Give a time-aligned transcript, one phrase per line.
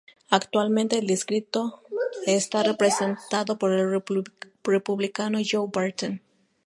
[0.31, 1.83] Actualmente el distrito
[2.25, 4.03] está representado por el
[4.63, 6.23] Republicano Joe Barton.